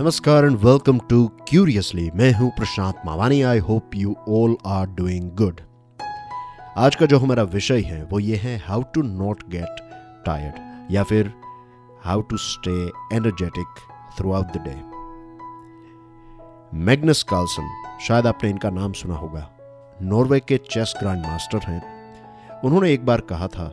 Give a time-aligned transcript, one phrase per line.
[0.00, 3.40] नमस्कार and welcome to curiously मैं हूँ Prashant Mawani.
[3.42, 5.60] I hope you all are doing good
[6.76, 9.80] आज का जो हमारा विषय है, वो ये है how to not get
[10.26, 11.32] tired या फिर
[12.04, 12.76] how to stay
[13.16, 13.82] energetic
[14.32, 14.74] throughout the day
[16.80, 17.68] Magnus Carlsen
[18.06, 19.48] शायद आपने इनका नाम सुना होगा,
[20.02, 21.82] नॉर्वे के चेस ग्रैंड मास्टर हैं।
[22.64, 23.70] उन्होंने एक बार कहा था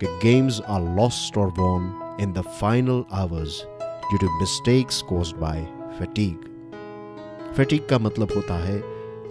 [0.00, 3.62] कि गेम्स आर लॉस्ट और won in the final hours
[4.10, 5.62] due to mistakes caused by
[6.00, 6.48] fatigue
[7.56, 8.80] fatigue का मतलब होता है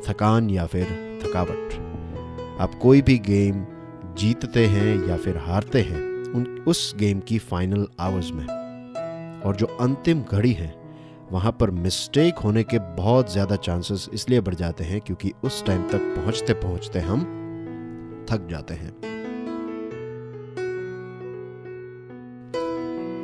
[0.01, 0.85] थकान या फिर
[1.23, 1.73] थकावट।
[2.61, 3.65] आप कोई भी गेम
[4.17, 6.01] जीतते हैं या फिर हारते हैं,
[6.33, 8.45] उन, उस गेम की फाइनल आवर्स में।
[9.45, 10.73] और जो अंतिम घड़ी है,
[11.31, 15.83] वहाँ पर मिस्टेक होने के बहुत ज़्यादा चांसेस इसलिए बढ़ जाते हैं क्योंकि उस टाइम
[15.83, 17.23] तक पहुँचते पहुँचते हम
[18.29, 19.18] थक जाते हैं।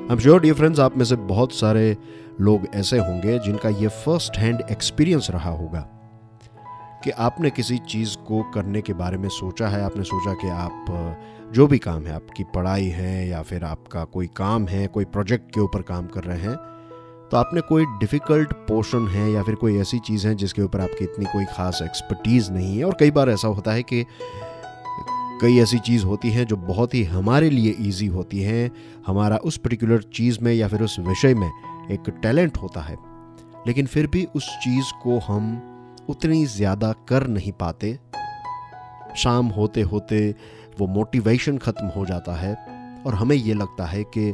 [0.09, 1.97] हम श्योर डियर फ्रेंड्स आप में से बहुत सारे
[2.41, 5.79] लोग ऐसे होंगे जिनका ये फ़र्स्ट हैंड एक्सपीरियंस रहा होगा
[7.03, 11.49] कि आपने किसी चीज़ को करने के बारे में सोचा है। आपने सोचा कि आप,
[11.53, 15.51] जो भी काम है, आपकी पढ़ाई है या फिर आपका कोई काम है, कोई प्रोजेक्ट
[15.53, 16.55] के ऊपर काम कर रहे हैं
[17.31, 21.03] तो आपने कोई डिफ़िकल्ट पोर्शन है या फिर कोई ऐसी चीज़ है जिसके ऊपर आपकी
[21.05, 24.05] इतनी कोई ख़ास एक्सपर्टीज़ नहीं है। और कई बार ऐसा होता है कि
[25.41, 28.71] कई ऐसी चीज़ होती हैं जो बहुत ही हमारे लिए इजी होती हैं।
[29.07, 31.51] हमारा उस पर्टिकुलर चीज़ में या फिर उस विषय में
[31.91, 32.97] एक टैलेंट होता है।
[33.67, 35.61] लेकिन फिर भी उस चीज़ को हम
[36.09, 37.99] उतनी ज़्यादा कर नहीं पाते।
[39.17, 40.35] शाम होते होते
[40.79, 42.55] वो मोटिवेशन ख़त्म हो जाता है
[43.05, 44.33] और हमें ये लगता है कि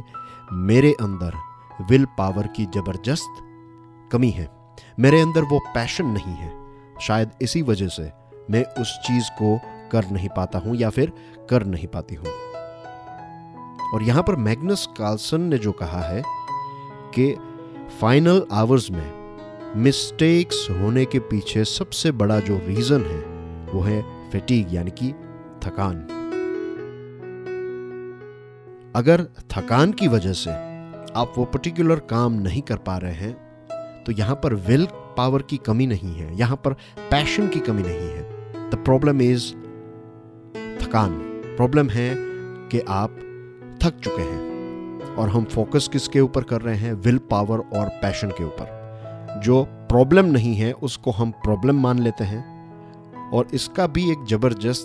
[0.52, 1.34] मेरे अंदर
[1.90, 3.42] विल पावर की ज़बरदस्त
[4.12, 4.48] कमी है।
[5.00, 6.52] मेरे अंदर वो पैशन नहीं है।
[7.00, 8.10] शायद इसी वजह से
[8.50, 9.56] मैं उस चीज़ को
[9.92, 11.12] कर नहीं पाता हूँ या फिर
[11.50, 12.32] कर नहीं पाती हूँ।
[13.94, 16.22] और यहाँ पर मैग्नस कार्लसन ने जो कहा है
[17.14, 17.34] कि
[18.00, 23.20] फाइनल आवर्स में मिस्टेक्स होने के पीछे सबसे बड़ा जो रीजन है,
[23.72, 24.00] वो है
[24.30, 25.12] फेटीग, यानी कि
[25.62, 26.00] थकान।
[28.96, 30.50] अगर थकान की वजह से
[31.12, 34.86] आप वो पर्टिकुलर काम नहीं कर पा रहे हैं तो यहाँ पर विल
[35.16, 36.72] पावर की कमी नहीं है, यहाँ पर
[37.10, 39.52] पैशन की कमी नहीं है। द प्रॉब्लम इज़
[40.92, 41.12] थकान
[41.56, 42.14] प्रॉब्लम है
[42.70, 43.10] कि आप
[43.82, 46.92] थक चुके हैं। और हम फोकस किसके ऊपर कर रहे हैं?
[46.94, 52.24] विल पावर और पैशन के ऊपर। जो प्रॉब्लम नहीं है, उसको हम प्रॉब्लम मान लेते
[52.24, 54.84] हैं। और इसका भी एक ज़बरदस्त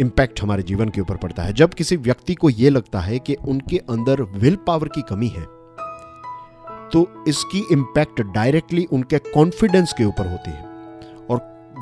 [0.00, 3.34] इम्पैक्ट हमारे जीवन के ऊपर पड़ता है। जब किसी व्यक्ति को यह लगता है कि
[3.34, 5.46] उनके अंदर विल पावर की कमी है
[6.92, 10.69] तो इसकी इम्पैक्ट डायरेक्टली उनके कॉन्फिडेंस के ऊपर होती है।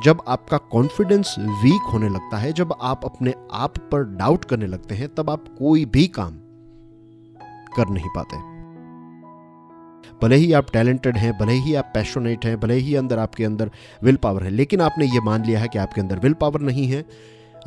[0.03, 4.95] जब आपका कॉन्फिडेंस वीक होने लगता है, जब आप अपने आप पर डाउट करने लगते
[4.95, 6.33] हैं, तब आप कोई भी काम
[7.75, 8.37] कर नहीं पाते।
[10.21, 13.71] भले ही आप टैलेंटेड हैं, भले ही आप पैशनेट हैं, भले ही अंदर आपके अंदर
[14.03, 16.87] विल पावर है, लेकिन आपने ये मान लिया है कि आपके अंदर विल पावर नहीं
[16.87, 17.05] है,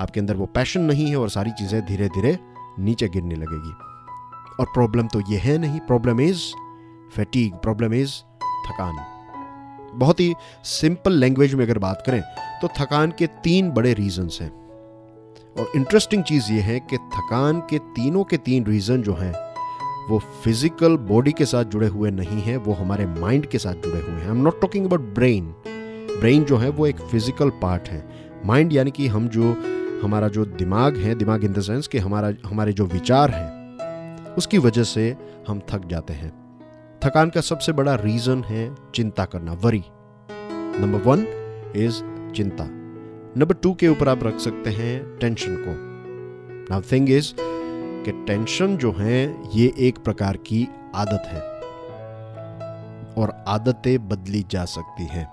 [0.01, 2.39] आपके अंदर वो पैशन नहीं है और सारी चीज़ें धीरे धीरे
[2.79, 3.73] नीचे गिरने लगेगी।
[4.61, 6.43] और प्रॉब्लम तो ये है नहीं problem is
[7.17, 8.13] fatigue problem is
[8.69, 9.12] थकान।
[9.95, 10.33] बहुत ही
[10.65, 12.21] सिंपल लैंग्वेज में अगर बात करें
[12.63, 14.51] तो थकान के तीन बड़े रीजंस हैं।
[15.59, 19.33] और इंटरेस्टिंग चीज़ ये है कि थकान के तीनों के तीन रीज़न जो हैं,
[20.09, 24.01] वो फ़िज़िकल बॉडी के साथ जुड़े हुए नहीं हैं, वो हमारे माइंड के साथ जुड़े
[24.01, 25.55] हुए हैं। I am not talking about brain
[26.21, 28.05] brain जो है, वो एक फ़िज़िकल पार्ट है।
[28.47, 29.57] माइंड यानी कि हम जो,
[30.03, 34.59] हमारा जो दिमाग है, दिमाग इन द सेंस कि हमारा, हमारे जो विचार हैं, उसकी
[34.59, 35.17] वजह से
[35.49, 36.42] हम थक जाते हैं।
[37.05, 39.83] थकान का सबसे बड़ा रीजन है चिंता करना वरी
[40.31, 41.21] नंबर वन
[41.77, 41.97] इज़
[42.35, 42.65] चिंता.
[43.41, 45.73] नंबर टू के ऊपर आप रख सकते हैं टेंशन को.
[46.71, 47.33] नाउ थिंग इज़
[48.05, 51.41] कि टेंशन जो है, ये एक प्रकार की आदत है
[53.15, 55.27] और आदतें बदली जा सकती हैं.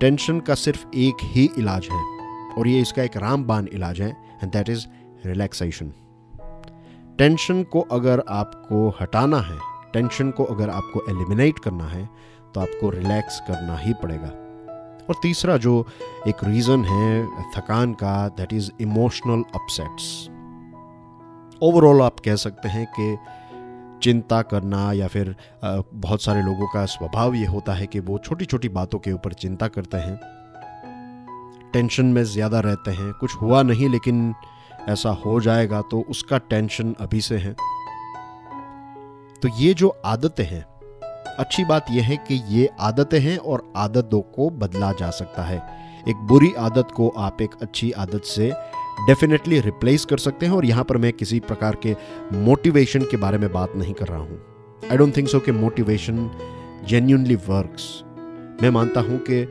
[0.00, 2.02] टेंशन का सिर्फ़ एक ही इलाज है
[2.58, 4.10] और ये इसका एक रामबान इलाज है
[4.42, 4.86] and that is
[5.26, 5.92] relaxation
[7.18, 12.08] tension को अगर आपको हटाना है टेंशन को अगर आपको एलिमिनेट करना है
[12.54, 14.28] तो आपको रिलैक्स करना ही पड़ेगा।
[15.08, 15.86] और तीसरा जो
[16.28, 17.26] एक रीज़न है,
[17.56, 20.28] थकान का that is emotional upsets
[21.62, 23.16] overall आप कह सकते हैं कि
[24.02, 28.44] चिंता करना या फिर बहुत सारे लोगों का स्वभाव ये होता है कि वो छोटी
[28.44, 30.18] छोटी बातों के ऊपर चिंता करते हैं।
[31.72, 34.34] टेंशन में ज़्यादा रहते हैं। कुछ हुआ नहीं, लेकिन
[34.88, 37.54] ऐसा हो जाएगा तो उसका टेंशन अभी से है।
[39.42, 40.64] तो ये जो आदतें हैं,
[41.38, 45.56] अच्छी बात यह है कि ये आदतें हैं और आदतों को बदला जा सकता है।
[46.08, 48.50] एक बुरी आदत को आप एक अच्छी आदत से
[49.06, 51.94] डेफिनेटली रिप्लेस कर सकते हैं और यहाँ पर मैं किसी प्रकार के
[52.34, 54.40] मोटिवेशन के बारे में बात नहीं कर रहा हूँ।
[54.90, 56.30] आई डोंट थिंक सो कि मोटिवेशन
[56.88, 58.02] जेन्यूनली वर्क्स
[58.62, 59.42] मैं मानता हूँ कि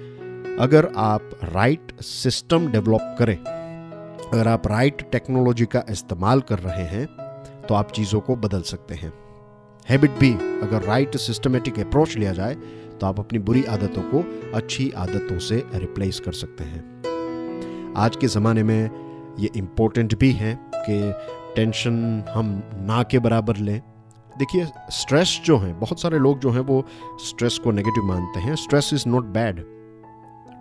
[0.62, 7.06] अगर आप राइट सिस्टम डेवलप करें, अगर आप राइट टेक्नोलॉजी का इस्तेमाल कर रहे हैं
[7.68, 9.12] तो आप चीज़ों को बदल सकते हैं।
[9.90, 12.56] हैबिट भी, अगर राइट सिस्टमेटिक अप्रोच लिया जाए
[12.94, 18.28] तो आप अपनी बुरी आदतों को अच्छी आदतों से रिप्लेस कर सकते हैं। आज के
[18.28, 21.14] ज़माने में ये इम्पोर्टेंट भी है कि
[21.56, 23.80] टेंशन हम ना के बराबर लें।
[24.40, 26.84] देखिए स्ट्रेस जो है, बहुत सारे लोग जो हैं, वो
[27.20, 29.60] स्ट्रेस को नेगेटिव मानते हैं। Stress is not bad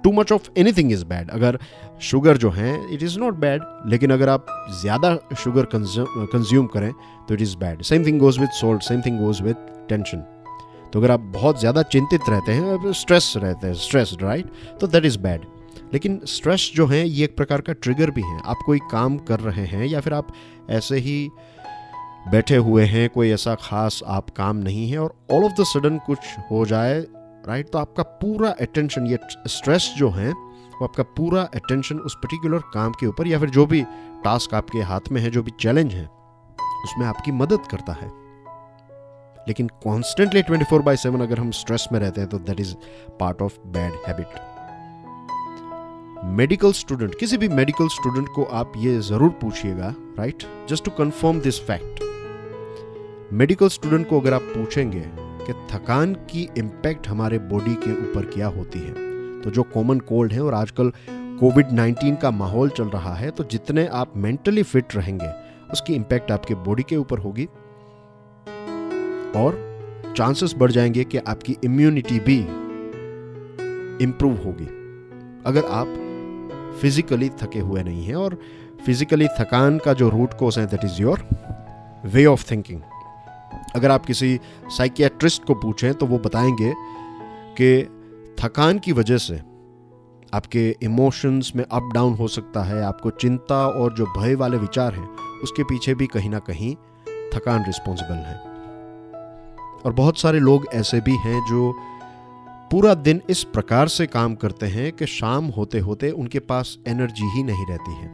[0.04, 1.58] too much of anything is bad अगर
[2.00, 4.46] शुगर जो है इट इज़ नॉट बैड लेकिन अगर आप
[4.80, 6.92] ज़्यादा शुगर कंज्यूम करें
[7.28, 10.24] तो it is bad same thing goes with salt same thing goes with tension
[10.92, 14.50] तो अगर आप बहुत ज़्यादा चिंतित रहते हैं स्ट्रेस रहते हैं स्ट्रेस राइट
[14.80, 15.46] तो दैट इज़ बैड
[15.92, 19.40] लेकिन स्ट्रेस जो है, ये एक प्रकार का ट्रिगर भी है। आप कोई काम कर
[19.40, 20.28] रहे हैं या फिर आप
[20.70, 21.28] ऐसे ही
[22.30, 25.98] बैठे हुए हैं, कोई ऐसा खास आप काम नहीं है और ऑल ऑफ़ द सडन
[26.06, 26.18] कुछ
[26.50, 27.00] हो जाए
[27.48, 29.18] राइट तो आपका पूरा अटेंशन ये
[29.48, 33.66] स्ट्रेस जो है, वो आपका पूरा अटेंशन उस पर्टिकुलर काम के ऊपर या फिर जो
[33.66, 33.82] भी
[34.24, 36.04] टास्क आपके हाथ में है, जो भी चैलेंज है,
[36.84, 38.10] उसमें आपकी मदद करता है।
[39.48, 42.74] लेकिन constantly twenty four by seven अगर हम स्ट्रेस में रहते हैं तो that is
[43.20, 44.40] part of bad habit
[46.32, 51.40] medical student किसी भी मेडिकल स्टूडेंट को आप ये ज़रूर पूछिएगा right just to confirm
[51.40, 52.02] this fact
[53.32, 55.04] medical student को अगर आप पूछेंगे
[55.46, 58.92] कि थकान की इम्पैक्ट हमारे बॉडी के ऊपर क्या होती है।
[59.40, 60.92] तो जो कॉमन कोल्ड है और आजकल
[61.40, 65.30] कोविड 19 का माहौल चल रहा है तो जितने आप मेंटली फिट रहेंगे,
[65.72, 67.44] उसकी इम्पैक्ट आपके बॉडी के ऊपर होगी।
[69.36, 72.38] और चांसेस बढ़ जाएँगे कि आपकी इम्यूनिटी भी
[74.04, 74.66] इंप्रूव होगी।
[75.46, 75.98] अगर आप
[76.80, 78.38] फिजिकली थके हुए नहीं हैं और
[78.86, 81.24] फिजिकली थकान का जो रूट कोस है that is your
[82.04, 82.80] way of thinking
[83.76, 86.74] अगर आप किसी साइकियाट्रिस्ट को पूछें तो वो बताएँगे
[87.60, 87.82] कि
[88.40, 89.40] थकान की वजह से
[90.34, 94.94] आपके इमोशंस में अप डाउन हो सकता है, आपको चिंता और जो भय वाले विचार
[94.94, 95.08] हैं,
[95.42, 96.74] उसके पीछे भी कहीं ना कहीं
[97.34, 98.36] थकान रिस्पॉन्सिबल है।
[99.84, 101.74] और बहुत सारे लोग ऐसे भी हैं जो
[102.70, 107.24] पूरा दिन इस प्रकार से काम करते हैं कि शाम होते होते उनके पास एनर्जी
[107.24, 108.08] ही नहीं रहती है।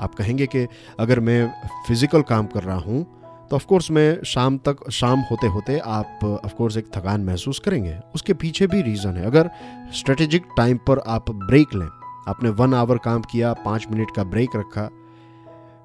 [0.00, 0.66] आप कहेंगे कि
[1.00, 1.52] अगर मैं
[1.88, 3.19] फ़िज़िकल काम कर रहा हूँ
[3.50, 8.34] तो ऑफकोर्स मैं शाम तक शाम होते होते आप ऑफकोर्स एक थकान महसूस करेंगे। उसके
[8.34, 9.50] पीछे भी रीज़न है। अगर
[9.94, 11.88] स्ट्रेटेजिक टाइम पर आप ब्रेक लें
[12.28, 14.88] आपने वन आवर काम किया पाँच मिनट का ब्रेक रखा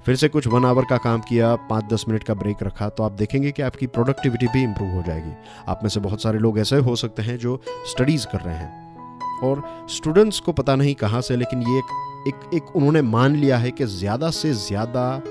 [0.05, 3.03] फिर से कुछ वन आवर का काम किया पाँच दस मिनट का ब्रेक रखा तो
[3.03, 5.33] आप देखेंगे कि आपकी प्रोडक्टिविटी भी इम्प्रूव हो जाएगी।
[5.67, 7.61] आप में से बहुत सारे लोग ऐसे हो सकते हैं जो
[7.91, 12.35] स्टडीज़ कर रहे हैं। और स्टूडेंट्स को पता नहीं कहाँ से लेकिन ये एक एक,
[12.53, 15.21] एक उन्होंने मान लिया है कि ज़्यादा से ज़्यादा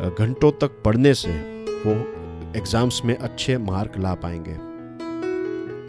[0.00, 1.30] घंटों तक पढ़ने से
[1.84, 1.92] वो
[2.56, 4.56] एग्ज़ाम्स में अच्छे मार्क ला पाएँगे।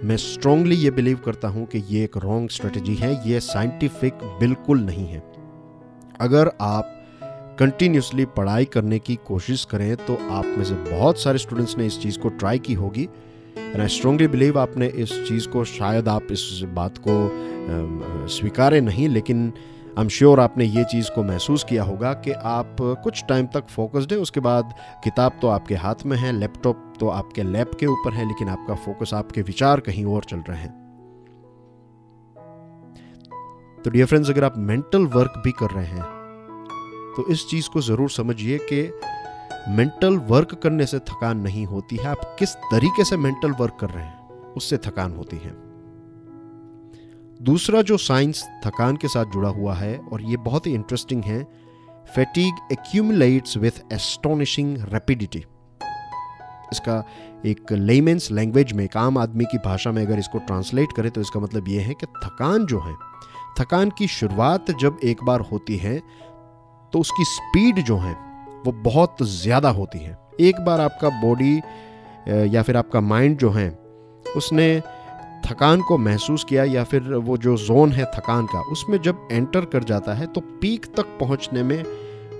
[0.07, 4.79] मैं स्ट्रांगली ये बिलीव करता हूँ कि ये एक रॉन्ग स्ट्रेटजी है, ये साइंटिफिक बिल्कुल
[4.81, 5.23] नहीं है।
[6.21, 6.91] अगर आप
[7.59, 11.99] कंटिन्यूसली पढ़ाई करने की कोशिश करें तो आप में से बहुत सारे स्टूडेंट्स ने इस
[12.01, 13.03] चीज़ को ट्राई की होगी।
[13.57, 19.07] एंड आई स्ट्रांगली बिलीव आपने इस चीज़ को, शायद आप इस बात को स्वीकारे नहीं,
[19.09, 19.51] लेकिन
[19.97, 23.67] आई एम श्योर आपने ये चीज़ को महसूस किया होगा कि आप कुछ टाइम तक
[23.69, 24.73] फोकस्ड है, उसके बाद
[25.03, 28.75] किताब तो आपके हाथ में है लैपटॉप तो आपके लैप के ऊपर है, लेकिन आपका
[28.75, 30.73] फोकस आपके विचार कहीं और चल रहे हैं।
[33.77, 36.13] तो डियर फ्रेंड्स अगर आप मेंटल वर्क भी कर रहे हैं
[37.15, 38.81] तो इस चीज़ को ज़रूर समझिए कि
[39.69, 43.89] मेंटल वर्क करने से थकान नहीं होती है। आप किस तरीके से मेंटल वर्क कर
[43.89, 45.64] रहे हैं, उससे थकान होती है।
[47.41, 51.43] दूसरा जो साइंस थकान के साथ जुड़ा हुआ है और ये बहुत ही इंटरेस्टिंग है
[52.15, 55.43] fatigue accumulates with astonishing rapidity
[56.71, 57.03] इसका
[57.45, 61.21] एक लेमेंस लैंग्वेज में, एक आम आदमी की भाषा में अगर इसको ट्रांसलेट करें तो
[61.21, 62.95] इसका मतलब ये है कि थकान जो है,
[63.59, 65.99] थकान की शुरुआत जब एक बार होती है
[66.93, 68.13] तो उसकी स्पीड जो है,
[68.65, 71.55] वो बहुत ज़्यादा होती है। एक बार आपका बॉडी
[72.55, 73.69] या फिर आपका माइंड जो है,
[74.37, 74.81] उसने
[75.43, 79.65] थकान को महसूस किया या फिर वो जो जोन है थकान का, उसमें जब एंटर
[79.65, 81.83] कर जाता है तो पीक तक पहुँचने में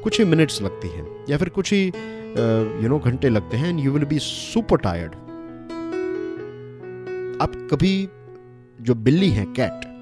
[0.04, 3.80] कुछ ही मिनट्स लगती हैं, या फिर कुछ ही यू नो घंटे लगते हैं and
[3.80, 5.12] you will be super tired
[7.42, 8.08] आप कभी
[8.80, 9.94] जो बिल्ली है कैट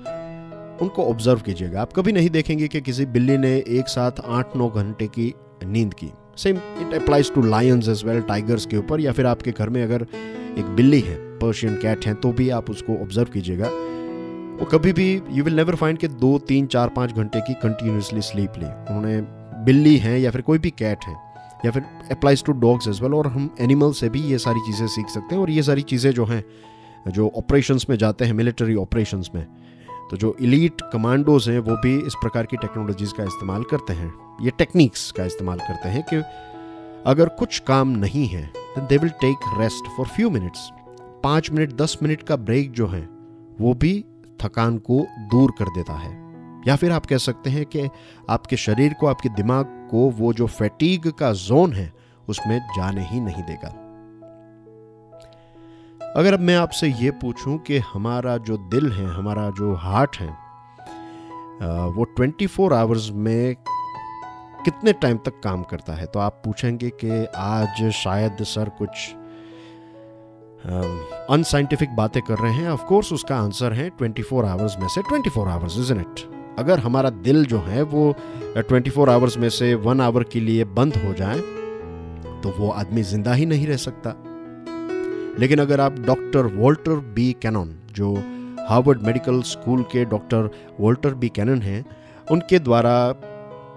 [0.82, 4.70] उनको ऑब्ज़र्व कीजिएगा। आप कभी नहीं देखेंगे कि किसी बिल्ली ने एक साथ आठ नौ
[4.70, 5.34] घंटे की
[5.66, 9.52] नींद की। Same it applies to lions as well tigers के ऊपर, या फिर आपके
[9.52, 10.06] घर में अगर
[10.60, 13.70] एक बिल्ली है पर्शियन कैट हैं तो भी आप उसको ऑब्ज़र्व कीजिएगा।
[14.54, 18.22] वो कभी भी यू विल नेवर फाइंड कि दो, तीन, चार, पाँच घंटे की कंटिन्यूसली
[18.24, 19.22] स्लीप ली। उन्होंने
[19.66, 21.14] बिल्ली है या फिर कोई भी कैट है,
[21.66, 24.88] या फिर applies to dogs as well और हम एनिमल से भी ये सारी चीज़ें
[24.90, 26.44] सीख सकते हैं, और ये सारी चीज़ें जो हैं,
[27.08, 29.46] जो ऑपरेशंस में जाते हैं मिलिट्री ऑपरेशंस में
[30.10, 34.14] तो जो इलीट कमांडोज हैं, वो भी इस प्रकार की टेक्नोलॉजीज़ का इस्तेमाल करते हैं।
[34.42, 36.22] ये टेक्निक्स का इस्तेमाल करते हैं कि
[37.06, 38.44] अगर कुछ काम नहीं है
[38.80, 40.70] they will take rest for few minutes
[41.24, 43.02] पाँच मिनट, दस मिनट का ब्रेक जो है,
[43.62, 44.06] वो भी
[44.42, 46.12] थकान को दूर कर देता है।
[46.68, 47.88] या फिर आप कह सकते हैं कि
[48.30, 51.92] आपके शरीर को, आपके दिमाग को वो जो फैटीग का जोन है,
[52.30, 53.70] उसमें जाने ही नहीं देगा।
[56.18, 60.30] अगर अब मैं आपसे ये पूछूँ कि हमारा जो दिल है, हमारा जो हार्ट है
[61.88, 63.56] वो 24 फोर आवर्स में
[64.66, 66.06] कितने टाइम तक काम करता है?
[66.06, 69.14] तो आप पूछेंगे कि आज शायद सर कुछ
[70.66, 75.02] अनसाइंटिफिक बातें कर रहे हैं ऑफ़ कोर्स उसका आंसर है 24 फोर आवर्स में से
[75.02, 76.20] 24 फोर आवर्स इज़ इट
[76.60, 78.16] अगर हमारा दिल जो है वो
[78.58, 81.40] 24 फोर आवर्स में से वन आवर के लिए बंद हो जाए
[82.42, 84.16] तो वो आदमी ज़िंदा ही नहीं रह सकता।
[85.40, 88.14] लेकिन अगर आप डॉक्टर वॉल्टर बी कैनन, जो
[88.70, 91.86] हार्वर्ड मेडिकल स्कूल के डॉक्टर वॉल्टर बी कैनन हैं,
[92.32, 93.16] उनके द्वारा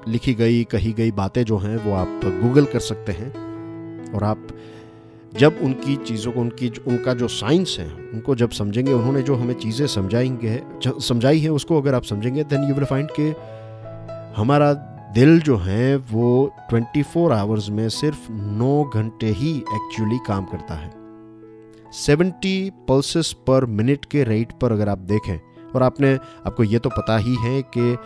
[0.09, 4.49] लिखी गई, कही गई बातें जो हैं, वो आप गूगल कर सकते हैं। और आप
[5.39, 9.55] जब उनकी चीज़ों को, उनकी उनका जो साइंस है, उनको जब समझेंगे, उन्होंने जो हमें
[9.55, 13.35] चीज़ें समझाएँगे समझाई है, उसको अगर आप समझेंगे देन यू विल फाइंड के
[14.41, 14.73] हमारा
[15.15, 20.75] दिल जो है, वो 24 फोर आवर्स में सिर्फ़ 9 घंटे ही एक्चुअली काम करता
[20.75, 20.91] है।
[21.93, 25.41] 70 पल्सेस पर मिनट के रेट पर अगर आप देखें,
[25.75, 26.15] और आपने,
[26.47, 27.97] आपको ये तो पता ही है कि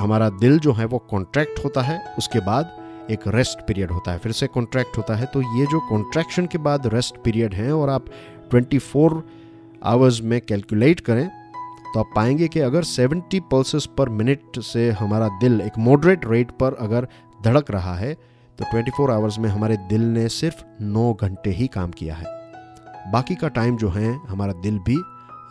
[0.00, 2.77] हमारा दिल जो है, वो कॉन्ट्रैक्ट होता है, उसके बाद
[3.10, 6.58] एक रेस्ट पीरियड होता है, फिर से कॉन्ट्रैक्ट होता है तो ये जो कॉन्ट्रैक्शन के
[6.60, 8.06] बाद रेस्ट पीरियड है और आप
[8.54, 9.22] 24
[9.84, 11.28] आवर्स में कैलकुलेट करें
[11.94, 16.50] तो आप पाएँगे कि अगर 70 पल्सेस पर मिनट से हमारा दिल एक मॉडरेट रेट
[16.60, 17.08] पर अगर
[17.44, 18.12] धड़क रहा है
[18.58, 22.36] तो 24 आवर्स में हमारे दिल ने सिर्फ़ 9 घंटे ही काम किया है।
[23.12, 24.96] बाकी का टाइम जो है, हमारा दिल भी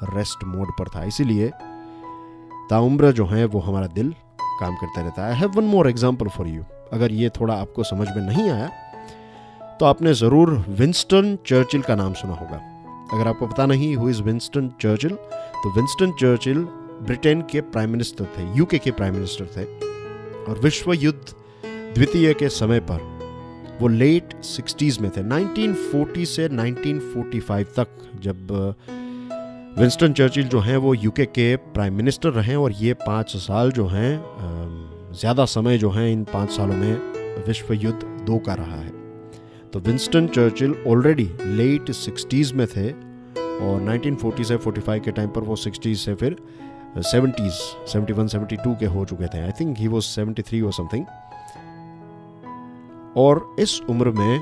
[0.05, 1.51] रेस्ट मोड पर था, इसीलिए
[2.69, 4.13] ताउम्र जो है, वो हमारा दिल
[4.59, 6.63] काम करता रहता है। Have one more example for you
[6.93, 8.69] अगर ये थोड़ा आपको समझ में नहीं आया
[9.79, 12.57] तो आपने ज़रूर विंस्टन चर्चिल का नाम सुना होगा।
[13.13, 15.11] अगर आपको पता नहीं हु इज़ विंस्टन चर्चिल
[15.63, 16.63] तो विंस्टन चर्चिल
[17.01, 19.65] ब्रिटेन के प्राइम मिनिस्टर थे यूके के प्राइम मिनिस्टर थे,
[20.43, 21.25] और विश्व युद्ध
[21.95, 23.15] द्वितीय के समय पर
[23.81, 27.87] वो लेट सिक्सटीज़ में थे 1940 से 1945 तक
[28.21, 28.51] जब
[29.79, 33.87] विंस्टन चर्चिल जो हैं वो यूके के प्राइम मिनिस्टर रहे और ये पाँच साल जो
[33.87, 34.11] हैं
[35.19, 38.91] ज़्यादा समय जो है इन पाँच सालों में विश्व युद्ध दो का रहा है।
[39.73, 45.41] तो Winston Churchill already late sixties में थे और 1940 से 45 के टाइम पर
[45.41, 46.35] वो 60s से फिर
[46.97, 47.61] सेवेंटीज़
[47.93, 51.05] 71 72 के हो चुके थे। आई थिंक ही वो 73 और समथिंग
[53.17, 54.41] और इस उम्र में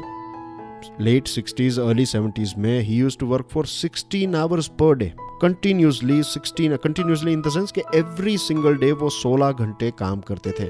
[1.01, 6.21] लेट सिक्सटीज़ अर्ली सेवेंटीज़ में ही use to work for 16 hours पर day continuously
[6.23, 10.67] 16 continuously in the sense कि एवरी सिंगल डे वो 16 घंटे काम करते थे।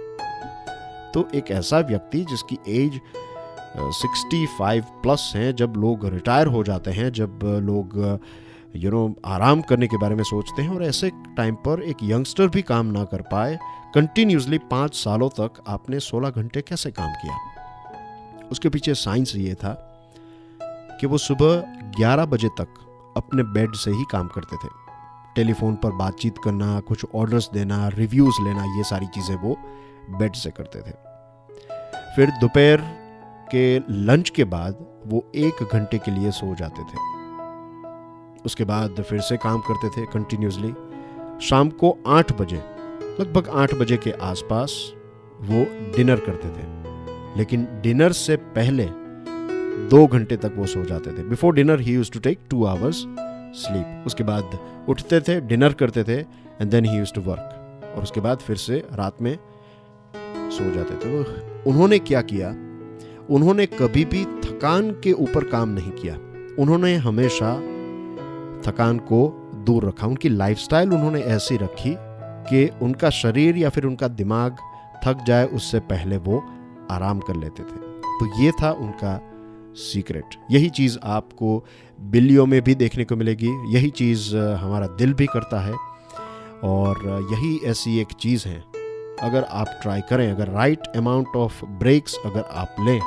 [1.13, 2.99] तो एक ऐसा व्यक्ति जिसकी एज
[3.95, 8.19] 65 प्लस है, जब लोग रिटायर हो जाते हैं, जब लोग
[8.75, 12.47] यू नो आराम करने के बारे में सोचते हैं और ऐसे टाइम पर एक यंगस्टर
[12.47, 13.57] भी काम ना कर पाए
[13.95, 17.37] कंटिन्यूसली पाँच सालों तक आपने 16 घंटे कैसे काम किया?
[18.51, 19.73] उसके पीछे साइंस ये था
[20.99, 21.63] कि वो सुबह
[21.97, 22.67] 11 बजे तक
[23.17, 24.67] अपने बेड से ही काम करते थे।
[25.35, 29.57] टेलीफोन पर बातचीत करना, कुछ ऑर्डर्स देना रिव्यूज़ लेना, ये सारी चीज़ें वो
[30.09, 30.91] बेड से करते थे।
[32.15, 32.81] फिर दोपहर
[33.51, 36.97] के लंच के बाद वो एक घंटे के लिए सो जाते थे।
[38.45, 40.73] उसके बाद फिर से काम करते थे कंटिन्यूसली
[41.41, 42.61] शाम को आठ बजे,
[43.19, 44.93] लगभग आठ बजे के आसपास
[45.41, 45.63] वो
[45.97, 46.75] डिनर करते थे।
[47.37, 48.89] लेकिन डिनर से पहले
[49.75, 52.95] दो घंटे तक वो सो जाते थे। Before dinner he use to take two hours
[53.55, 58.03] sleep उसके बाद उठते थे डिनर करते थे and then he use to work और
[58.03, 59.37] उसके बाद फिर से रात में
[60.51, 62.49] सो जाते थे। तो उन्होंने क्या किया?
[63.29, 66.15] उन्होंने कभी भी थकान के ऊपर काम नहीं किया।
[66.59, 67.55] उन्होंने हमेशा
[68.61, 71.95] थकान को दूर रखा। उनकी लाइफस्टाइल उन्होंने ऐसी रखी
[72.49, 74.57] कि उनका शरीर या फिर उनका दिमाग
[75.05, 76.43] थक जाए, उससे पहले वो
[76.91, 77.77] आराम कर लेते थे।
[78.19, 79.34] तो ये था उनका
[79.77, 81.63] सीक्रेट यही चीज़ आपको
[81.99, 85.73] बिल्लियों में भी देखने को मिलेगी, यही चीज़ हमारा दिल भी करता है,
[86.63, 88.63] और यही ऐसी एक चीज़ है।
[89.23, 92.99] अगर आप ट्राई करें, अगर राइट अमाउंट ऑफ़ ब्रेक्स अगर आप लें,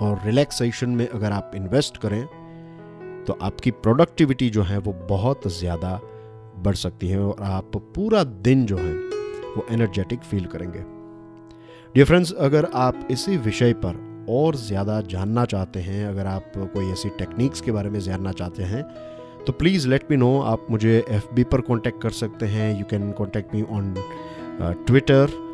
[0.00, 2.24] और रिलैक्सेशन में अगर आप इन्वेस्ट करें
[3.26, 5.98] तो आपकी प्रोडक्टिविटी जो है वो बहुत ज़्यादा
[6.58, 10.78] बढ़ सकती है, और आप पूरा दिन जो है वो एनर्जेटिक फील करेंगे।
[11.94, 16.90] डियर फ्रेंड्स अगर आप इसी विषय पर और ज़्यादा जानना चाहते हैं अगर आप कोई
[16.92, 18.82] ऐसी टेक्निक्स के बारे में जानना चाहते हैं
[19.44, 23.10] तो प्लीज़ लेट मी नो आप मुझे एफबी पर कॉन्टेक्ट कर सकते हैं। You can
[23.12, 23.94] contact me on
[24.86, 25.44] Twitter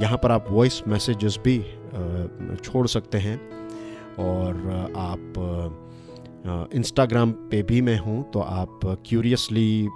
[0.00, 3.36] यहाँ पर आप वॉइस मैसेजेस भी uh, छोड़ सकते हैं।
[4.18, 9.88] और uh, आप इंस्टाग्राम uh, पे भी मैं हूँ तो आप curiously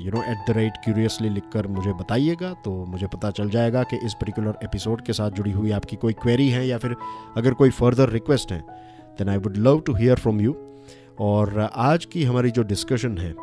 [0.00, 3.82] you know at the rate curiously लिख कर मुझे बताइएगा तो मुझे पता चल जाएगा
[3.82, 6.96] कि इस पर्टिकुलर एपिसोड के साथ जुड़ी हुई आपकी कोई क्वेरी है या फिर
[7.36, 8.64] अगर कोई फर्दर रिक्वेस्ट है
[9.18, 10.56] then I would love to hear from you
[11.20, 13.34] और आज की हमारी जो डिस्कशन है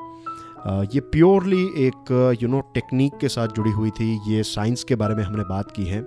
[0.67, 5.15] ये प्योरली एक यू नो टेक्निक के साथ जुड़ी हुई थी, ये साइंस के बारे
[5.15, 6.01] में हमने बात की है।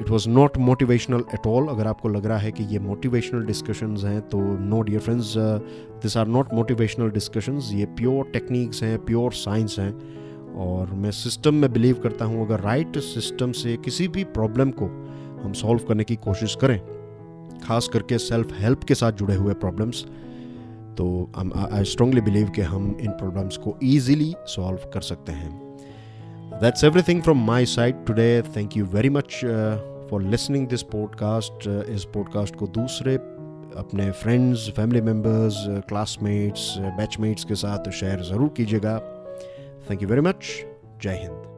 [0.00, 4.04] It was not motivational at all अगर आपको लग रहा है कि ये मोटिवेशनल डिस्कशंस
[4.04, 5.34] हैं तो no dear friends
[6.02, 9.92] this are not motivational discussions ये प्योर टेक्निक्स हैं प्योर साइंस हैं.
[10.52, 14.70] और मैं सिस्टम में बिलीव करता हूँ, अगर राइट right सिस्टम से किसी भी प्रॉब्लम
[14.70, 14.86] को
[15.44, 16.78] हम सॉल्व करने की कोशिश करें,
[17.58, 20.04] खास करके सेल्फ हेल्प के साथ जुड़े हुए प्रॉब्लम्स
[20.98, 21.06] तो
[21.72, 25.71] आई स्ट्रांगली बिलीव कि हम इन प्रॉब्लम्स को ईजिली सॉल्व कर सकते हैं।
[26.60, 29.40] That's everything from my side today thank you very much
[30.10, 33.14] for listening this podcast इस पॉडकास्ट को दूसरे
[33.76, 38.98] अपने friends family members classmates batchmates के साथ शेयर ज़रूर कीजिएगा
[39.90, 40.44] थैंक यू वेरी मच
[41.02, 41.51] जय हिंद